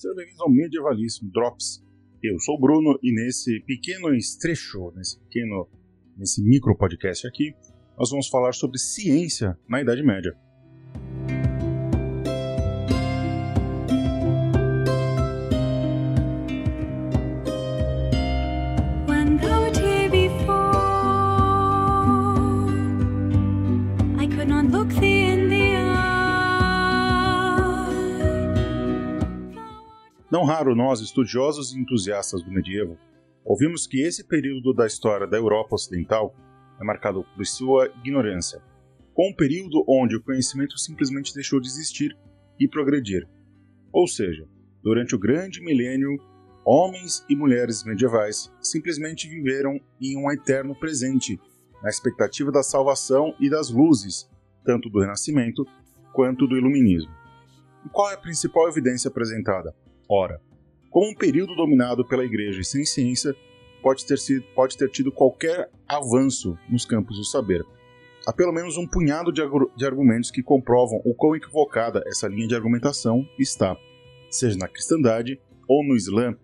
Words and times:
Sejam 0.00 0.16
bem-vindos 0.16 0.40
ao 0.40 0.50
Medievalíssimo 0.50 1.30
Drops. 1.30 1.84
Eu 2.22 2.40
sou 2.40 2.54
o 2.54 2.58
Bruno 2.58 2.98
e 3.02 3.12
nesse 3.12 3.60
pequeno 3.66 4.08
trecho, 4.40 4.90
nesse 4.96 5.20
pequeno, 5.20 5.68
nesse 6.16 6.42
micro 6.42 6.74
podcast 6.74 7.26
aqui, 7.26 7.54
nós 7.98 8.08
vamos 8.08 8.26
falar 8.28 8.54
sobre 8.54 8.78
ciência 8.78 9.58
na 9.68 9.82
Idade 9.82 10.02
Média. 10.02 10.34
Não 30.40 30.46
raro 30.46 30.74
nós, 30.74 31.02
estudiosos 31.02 31.74
e 31.74 31.78
entusiastas 31.78 32.42
do 32.42 32.50
medievo, 32.50 32.96
ouvimos 33.44 33.86
que 33.86 34.00
esse 34.00 34.24
período 34.24 34.72
da 34.72 34.86
história 34.86 35.26
da 35.26 35.36
Europa 35.36 35.74
Ocidental 35.74 36.34
é 36.80 36.82
marcado 36.82 37.26
por 37.36 37.44
sua 37.44 37.88
ignorância, 37.98 38.62
com 39.12 39.28
um 39.28 39.34
período 39.34 39.84
onde 39.86 40.16
o 40.16 40.22
conhecimento 40.22 40.78
simplesmente 40.78 41.34
deixou 41.34 41.60
de 41.60 41.68
existir 41.68 42.16
e 42.58 42.66
progredir. 42.66 43.28
Ou 43.92 44.08
seja, 44.08 44.48
durante 44.82 45.14
o 45.14 45.18
grande 45.18 45.62
milênio, 45.62 46.16
homens 46.64 47.22
e 47.28 47.36
mulheres 47.36 47.84
medievais 47.84 48.50
simplesmente 48.62 49.28
viveram 49.28 49.78
em 50.00 50.16
um 50.16 50.32
eterno 50.32 50.74
presente, 50.74 51.38
na 51.82 51.90
expectativa 51.90 52.50
da 52.50 52.62
salvação 52.62 53.34
e 53.38 53.50
das 53.50 53.68
luzes, 53.68 54.26
tanto 54.64 54.88
do 54.88 55.00
Renascimento 55.00 55.66
quanto 56.14 56.46
do 56.46 56.56
Iluminismo. 56.56 57.12
E 57.84 57.90
qual 57.90 58.10
é 58.10 58.14
a 58.14 58.18
principal 58.18 58.66
evidência 58.70 59.08
apresentada? 59.08 59.74
Ora, 60.12 60.40
como 60.90 61.08
um 61.08 61.14
período 61.14 61.54
dominado 61.54 62.04
pela 62.04 62.24
Igreja 62.24 62.60
e 62.60 62.64
sem 62.64 62.84
ciência, 62.84 63.32
pode 63.80 64.04
ter, 64.04 64.18
sido, 64.18 64.44
pode 64.56 64.76
ter 64.76 64.90
tido 64.90 65.12
qualquer 65.12 65.70
avanço 65.86 66.58
nos 66.68 66.84
campos 66.84 67.16
do 67.16 67.24
saber. 67.24 67.64
Há 68.26 68.32
pelo 68.32 68.52
menos 68.52 68.76
um 68.76 68.88
punhado 68.88 69.30
de, 69.30 69.40
de 69.76 69.86
argumentos 69.86 70.32
que 70.32 70.42
comprovam 70.42 71.00
o 71.04 71.14
quão 71.14 71.36
equivocada 71.36 72.02
essa 72.08 72.26
linha 72.26 72.48
de 72.48 72.56
argumentação 72.56 73.24
está, 73.38 73.76
seja 74.28 74.58
na 74.58 74.66
cristandade 74.66 75.40
ou 75.68 75.86
no 75.86 75.94
Islã. 75.94 76.36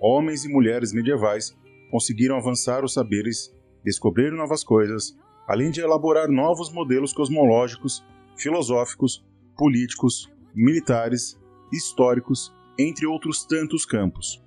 Homens 0.00 0.44
e 0.44 0.48
mulheres 0.48 0.92
medievais 0.92 1.56
conseguiram 1.92 2.36
avançar 2.36 2.84
os 2.84 2.92
saberes, 2.92 3.54
descobrir 3.84 4.32
novas 4.32 4.64
coisas, 4.64 5.16
além 5.46 5.70
de 5.70 5.80
elaborar 5.80 6.28
novos 6.28 6.72
modelos 6.72 7.12
cosmológicos, 7.12 8.04
filosóficos, 8.36 9.24
políticos, 9.56 10.28
militares, 10.52 11.40
históricos 11.72 12.52
entre 12.78 13.06
outros 13.06 13.44
tantos 13.44 13.84
campos. 13.84 14.42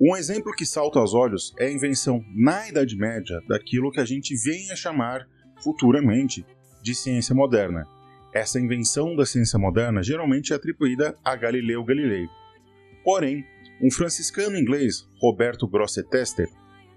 Um 0.00 0.14
exemplo 0.14 0.52
que 0.52 0.66
salta 0.66 0.98
aos 0.98 1.14
olhos 1.14 1.54
é 1.58 1.66
a 1.66 1.72
invenção 1.72 2.22
na 2.34 2.68
Idade 2.68 2.96
Média 2.96 3.40
daquilo 3.48 3.90
que 3.90 4.00
a 4.00 4.04
gente 4.04 4.36
vem 4.36 4.70
a 4.70 4.76
chamar 4.76 5.26
futuramente 5.62 6.44
de 6.82 6.94
ciência 6.94 7.34
moderna. 7.34 7.86
Essa 8.32 8.60
invenção 8.60 9.16
da 9.16 9.24
ciência 9.24 9.58
moderna 9.58 10.02
geralmente 10.02 10.52
é 10.52 10.56
atribuída 10.56 11.16
a 11.24 11.34
Galileu 11.34 11.82
Galilei. 11.82 12.28
Porém, 13.02 13.44
um 13.80 13.90
franciscano 13.90 14.58
inglês, 14.58 15.08
Roberto 15.18 15.66
Grosseteste, 15.66 16.44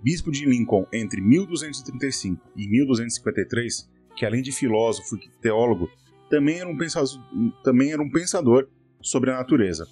bispo 0.03 0.31
de 0.31 0.45
Lincoln 0.45 0.86
entre 0.92 1.22
1235 1.22 2.42
e 2.58 2.67
1253, 2.67 3.90
que 4.16 4.25
além 4.25 4.42
de 4.42 4.52
filósofo 4.52 5.16
e 5.16 5.30
teólogo, 5.42 5.90
também 6.30 6.59
era 6.59 6.70
um 6.70 6.78
pensador, 6.78 7.22
também 7.64 7.92
era 7.92 8.02
um 8.02 8.09
pensador 8.09 8.67
sobre 9.02 9.31
a 9.31 9.38
natureza. 9.38 9.88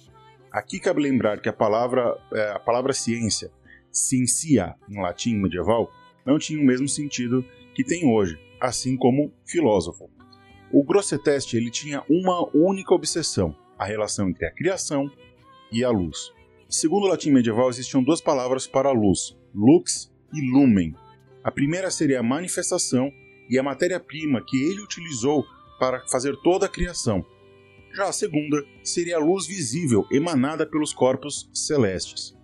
Aqui 0.58 0.80
cabe 0.80 1.00
lembrar 1.00 1.40
que 1.40 1.48
a 1.48 1.52
palavra, 1.52 2.20
é, 2.32 2.50
a 2.50 2.58
palavra 2.58 2.92
ciência, 2.92 3.48
ciencia 3.92 4.74
em 4.90 5.00
latim 5.00 5.36
medieval, 5.36 5.88
não 6.26 6.36
tinha 6.36 6.60
o 6.60 6.66
mesmo 6.66 6.88
sentido 6.88 7.44
que 7.76 7.84
tem 7.84 8.04
hoje, 8.12 8.36
assim 8.60 8.96
como 8.96 9.32
filósofo. 9.46 10.10
O 10.72 10.82
Grosseteste 10.82 11.56
ele 11.56 11.70
tinha 11.70 12.02
uma 12.10 12.44
única 12.52 12.92
obsessão, 12.92 13.56
a 13.78 13.84
relação 13.84 14.28
entre 14.28 14.46
a 14.46 14.50
criação 14.52 15.08
e 15.70 15.84
a 15.84 15.90
luz. 15.90 16.32
Segundo 16.68 17.04
o 17.04 17.08
latim 17.08 17.30
medieval, 17.30 17.70
existiam 17.70 18.02
duas 18.02 18.20
palavras 18.20 18.66
para 18.66 18.88
a 18.88 18.92
luz, 18.92 19.38
lux 19.54 20.12
e 20.34 20.40
lumen. 20.40 20.92
A 21.44 21.52
primeira 21.52 21.88
seria 21.88 22.18
a 22.18 22.24
manifestação 22.24 23.12
e 23.48 23.60
a 23.60 23.62
matéria-prima 23.62 24.44
que 24.44 24.56
ele 24.56 24.82
utilizou 24.82 25.44
para 25.78 26.04
fazer 26.08 26.36
toda 26.42 26.66
a 26.66 26.68
criação, 26.68 27.24
já 27.94 28.08
a 28.08 28.12
segunda 28.12 28.64
seria 28.82 29.16
a 29.16 29.20
luz 29.20 29.46
visível 29.46 30.06
emanada 30.10 30.66
pelos 30.66 30.92
corpos 30.92 31.50
celestes. 31.52 32.36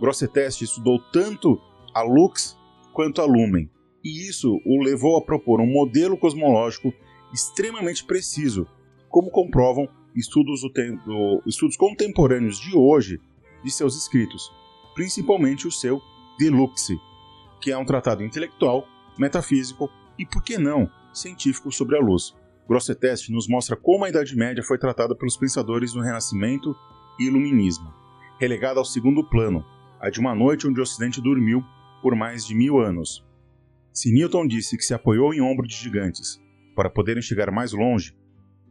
Grosseteste 0.00 0.64
estudou 0.64 0.98
tanto 1.12 1.60
a 1.94 2.02
lux 2.02 2.56
quanto 2.92 3.20
a 3.20 3.24
lumen, 3.24 3.70
e 4.02 4.28
isso 4.28 4.60
o 4.66 4.82
levou 4.82 5.16
a 5.16 5.22
propor 5.22 5.60
um 5.60 5.66
modelo 5.66 6.16
cosmológico 6.16 6.92
extremamente 7.32 8.04
preciso, 8.04 8.66
como 9.08 9.30
comprovam 9.30 9.88
estudos, 10.14 10.62
do, 10.62 11.42
estudos 11.46 11.76
contemporâneos 11.76 12.58
de 12.58 12.76
hoje 12.76 13.20
de 13.62 13.70
seus 13.70 13.96
escritos, 13.96 14.52
principalmente 14.94 15.66
o 15.66 15.70
seu 15.70 16.00
De 16.38 16.50
Luxe, 16.50 16.98
que 17.60 17.70
é 17.70 17.78
um 17.78 17.84
tratado 17.84 18.24
intelectual, 18.24 18.86
metafísico 19.18 19.88
e, 20.18 20.26
por 20.26 20.42
que 20.42 20.58
não, 20.58 20.90
científico 21.12 21.70
sobre 21.70 21.96
a 21.96 22.00
luz. 22.00 22.34
Grosseteste 22.68 23.32
nos 23.32 23.48
mostra 23.48 23.76
como 23.76 24.04
a 24.04 24.08
Idade 24.08 24.36
Média 24.36 24.62
foi 24.62 24.78
tratada 24.78 25.14
pelos 25.14 25.36
pensadores 25.36 25.92
do 25.92 26.00
Renascimento 26.00 26.74
e 27.18 27.26
Iluminismo, 27.26 27.92
relegada 28.38 28.78
ao 28.78 28.84
segundo 28.84 29.28
plano, 29.28 29.64
a 30.00 30.10
de 30.10 30.20
uma 30.20 30.34
noite 30.34 30.66
onde 30.66 30.80
o 30.80 30.82
Ocidente 30.82 31.20
dormiu 31.20 31.62
por 32.00 32.14
mais 32.14 32.46
de 32.46 32.54
mil 32.54 32.78
anos. 32.78 33.24
Se 33.92 34.12
Newton 34.12 34.46
disse 34.46 34.76
que 34.76 34.84
se 34.84 34.94
apoiou 34.94 35.34
em 35.34 35.40
ombro 35.40 35.66
de 35.66 35.74
gigantes 35.74 36.40
para 36.74 36.88
poderem 36.88 37.22
chegar 37.22 37.50
mais 37.50 37.72
longe, 37.72 38.16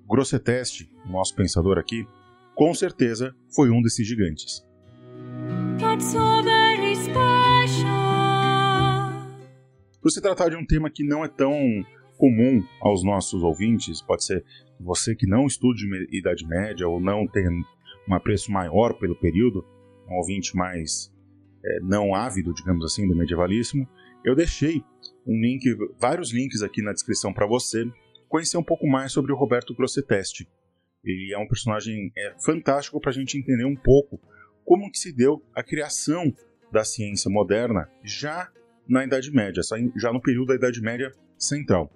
Grosseteste, 0.09 0.91
nosso 1.05 1.35
pensador 1.35 1.77
aqui, 1.77 2.05
com 2.55 2.73
certeza 2.73 3.35
foi 3.55 3.69
um 3.69 3.81
desses 3.81 4.05
gigantes. 4.05 4.65
Por 10.01 10.09
se 10.09 10.19
tratar 10.19 10.49
de 10.49 10.55
um 10.55 10.65
tema 10.65 10.89
que 10.89 11.03
não 11.03 11.23
é 11.23 11.27
tão 11.27 11.53
comum 12.21 12.63
aos 12.79 13.03
nossos 13.03 13.41
ouvintes, 13.41 13.99
pode 13.99 14.23
ser 14.23 14.45
você 14.79 15.15
que 15.15 15.25
não 15.25 15.47
estude 15.47 15.87
Idade 16.11 16.47
Média 16.47 16.87
ou 16.87 17.01
não 17.01 17.25
tem 17.25 17.49
um 18.07 18.13
apreço 18.13 18.51
maior 18.51 18.93
pelo 18.93 19.15
período, 19.15 19.65
um 20.07 20.17
ouvinte 20.17 20.55
mais 20.55 21.11
é, 21.65 21.79
não 21.79 22.13
ávido, 22.13 22.53
digamos 22.53 22.85
assim, 22.85 23.07
do 23.07 23.15
medievalismo, 23.15 23.89
eu 24.23 24.35
deixei 24.35 24.83
um 25.25 25.33
link, 25.41 25.65
vários 25.99 26.31
links 26.31 26.61
aqui 26.61 26.83
na 26.83 26.93
descrição 26.93 27.33
para 27.33 27.47
você 27.47 27.83
conhecer 28.29 28.57
um 28.57 28.63
pouco 28.63 28.85
mais 28.85 29.11
sobre 29.11 29.31
o 29.31 29.35
Roberto 29.35 29.73
Grosseteste. 29.73 30.47
Ele 31.03 31.33
é 31.33 31.39
um 31.39 31.47
personagem 31.47 32.11
é, 32.15 32.35
fantástico 32.37 33.01
para 33.01 33.09
a 33.09 33.13
gente 33.13 33.35
entender 33.35 33.65
um 33.65 33.75
pouco 33.75 34.21
como 34.63 34.91
que 34.91 34.99
se 34.99 35.11
deu 35.11 35.43
a 35.55 35.63
criação 35.63 36.31
da 36.71 36.83
ciência 36.83 37.31
moderna 37.31 37.89
já 38.03 38.51
na 38.87 39.03
Idade 39.03 39.31
Média, 39.31 39.63
já 39.95 40.13
no 40.13 40.21
período 40.21 40.49
da 40.49 40.55
Idade 40.55 40.81
Média 40.81 41.11
Central. 41.35 41.91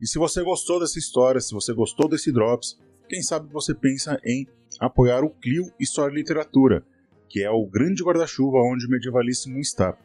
E 0.00 0.06
se 0.06 0.18
você 0.18 0.42
gostou 0.42 0.80
dessa 0.80 0.98
história, 0.98 1.40
se 1.40 1.54
você 1.54 1.72
gostou 1.72 2.08
desse 2.08 2.32
Drops, 2.32 2.78
quem 3.08 3.22
sabe 3.22 3.52
você 3.52 3.74
pensa 3.74 4.18
em 4.24 4.46
apoiar 4.80 5.22
o 5.22 5.30
Clio 5.30 5.70
História 5.78 6.12
e 6.12 6.16
Literatura, 6.16 6.84
que 7.28 7.42
é 7.42 7.50
o 7.50 7.66
grande 7.66 8.02
guarda-chuva 8.02 8.58
onde 8.58 8.86
o 8.86 8.90
Medievalíssimo 8.90 9.58
está. 9.58 9.96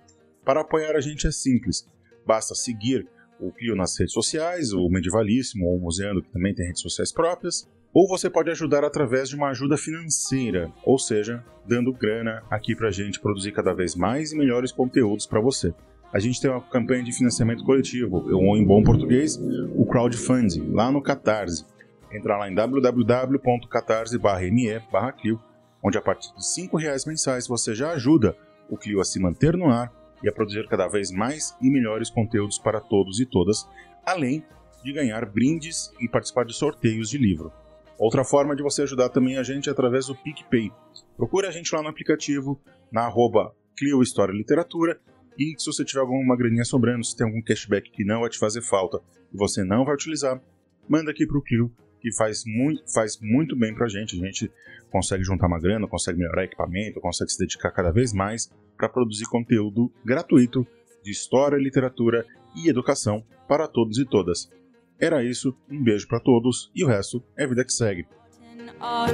Para 0.46 0.62
apoiar 0.62 0.96
a 0.96 1.02
gente 1.02 1.28
é 1.28 1.32
simples, 1.32 1.88
basta 2.26 2.54
seguir 2.54 3.08
o 3.40 3.52
Clio 3.52 3.76
nas 3.76 3.98
redes 3.98 4.14
sociais, 4.14 4.74
o 4.74 4.88
Medievalíssimo 4.90 5.66
ou 5.66 5.78
o 5.78 5.82
Museando, 5.82 6.22
que 6.22 6.32
também 6.32 6.54
tem 6.54 6.68
redes 6.68 6.82
sociais 6.82 7.12
próprias, 7.12 7.68
ou 7.94 8.08
você 8.08 8.30
pode 8.30 8.52
ajudar 8.52 8.84
através 8.84 9.30
de 9.30 9.36
uma 9.36 9.50
ajuda 9.50 9.76
financeira, 9.78 10.72
ou 10.86 11.00
seja, 11.00 11.44
dando 11.66 11.92
grana 11.92 12.44
aqui 12.50 12.75
para 12.75 12.90
a 12.90 12.92
gente 12.92 13.19
produzir 13.19 13.52
cada 13.52 13.74
vez 13.74 13.96
mais 13.96 14.31
e 14.31 14.38
melhores 14.38 14.72
conteúdos 14.72 15.25
para 15.25 15.42
você 15.42 15.74
a 16.12 16.20
gente 16.20 16.42
tem 16.42 16.50
uma 16.50 16.62
campanha 16.62 17.04
de 17.04 17.12
financiamento 17.12 17.64
coletivo, 17.64 18.26
ou 18.34 18.58
em 18.58 18.66
bom 18.66 18.82
português, 18.84 19.40
o 19.76 19.86
crowdfunding, 19.86 20.72
lá 20.72 20.92
no 20.92 21.00
Catarse. 21.02 21.66
Entra 22.12 22.38
lá 22.38 22.50
em 22.50 22.56
www.catarse.me 22.56 24.82
onde 25.82 25.98
a 25.98 26.02
partir 26.02 26.34
de 26.36 26.62
R$ 26.62 26.70
reais 26.78 27.06
mensais 27.06 27.48
você 27.48 27.74
já 27.74 27.92
ajuda 27.92 28.36
o 28.70 28.78
Clio 28.78 29.00
a 29.00 29.06
se 29.06 29.20
manter 29.20 29.56
no 29.56 29.70
ar 29.70 29.92
e 30.22 30.28
a 30.28 30.32
produzir 30.32 30.68
cada 30.68 30.88
vez 30.88 31.12
mais 31.12 31.56
e 31.62 31.70
melhores 31.70 32.10
conteúdos 32.10 32.60
para 32.60 32.82
todos 32.82 33.20
e 33.20 33.26
todas, 33.26 33.68
além 34.06 34.44
de 34.84 34.94
ganhar 34.94 35.26
brindes 35.26 35.92
e 36.00 36.08
participar 36.08 36.46
de 36.46 36.54
sorteios 36.54 37.10
de 37.10 37.18
livro. 37.18 37.52
Outra 37.98 38.24
forma 38.24 38.56
de 38.56 38.64
você 38.64 38.84
ajudar 38.84 39.10
também 39.10 39.38
a 39.38 39.44
gente 39.44 39.70
é 39.70 39.72
através 39.72 40.08
do 40.08 40.16
PicPay. 40.16 40.72
Procure 41.18 41.48
a 41.48 41.52
gente 41.52 41.74
lá 41.76 41.82
no 41.82 41.90
aplicativo, 41.90 42.60
na 42.92 43.02
arroba 43.02 43.54
Clio 43.78 44.02
História 44.02 44.34
Literatura, 44.34 45.00
e 45.39 45.56
se 45.57 45.65
você 45.68 45.86
tiver 45.86 46.01
alguma 46.01 46.36
graninha 46.36 46.65
sobrando, 46.65 47.06
se 47.06 47.15
tem 47.15 47.25
algum 47.25 47.41
cashback 47.41 47.89
que 47.89 48.03
não 48.03 48.19
vai 48.19 48.30
te 48.30 48.38
fazer 48.38 48.62
falta 48.62 49.00
e 49.33 49.38
você 49.38 49.63
não 49.63 49.86
vai 49.86 49.95
utilizar, 49.95 50.41
manda 50.88 51.12
aqui 51.12 51.25
para 51.25 51.38
o 51.38 51.41
Clio 51.41 51.71
que 52.01 52.13
faz 52.13 52.44
muito, 52.45 52.83
faz 52.94 53.18
muito 53.21 53.56
bem 53.56 53.74
pra 53.74 53.88
gente. 53.88 54.21
A 54.21 54.25
gente 54.25 54.51
consegue 54.91 55.24
juntar 55.24 55.47
uma 55.47 55.59
grana, 55.59 55.88
consegue 55.88 56.19
melhorar 56.19 56.44
equipamento, 56.44 57.00
consegue 57.00 57.31
se 57.31 57.39
dedicar 57.39 57.71
cada 57.71 57.89
vez 57.89 58.12
mais 58.12 58.51
para 58.77 58.89
produzir 58.89 59.25
conteúdo 59.25 59.89
gratuito 60.03 60.68
de 61.01 61.12
história, 61.12 61.57
literatura 61.57 62.25
e 62.53 62.69
educação 62.69 63.24
para 63.47 63.65
todos 63.65 63.97
e 63.97 64.06
todas. 64.06 64.50
Era 65.00 65.24
isso, 65.24 65.56
um 65.69 65.81
beijo 65.81 66.06
para 66.07 66.19
todos 66.19 66.69
e 66.75 66.83
o 66.83 66.88
resto 66.88 67.24
é 67.38 67.47
vida 67.47 67.63
que 67.63 67.71
segue. 67.71 68.06
Oh, 68.81 69.07